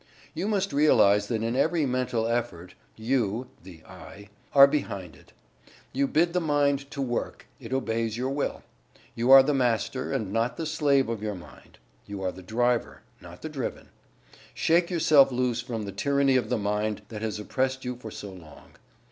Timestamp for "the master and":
9.43-10.33